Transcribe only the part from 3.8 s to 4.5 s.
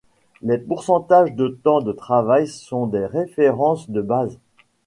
de base.